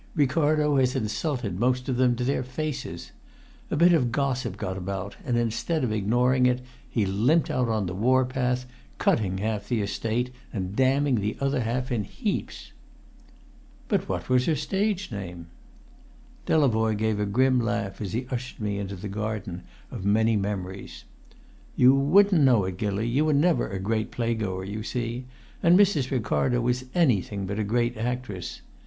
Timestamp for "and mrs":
25.61-26.09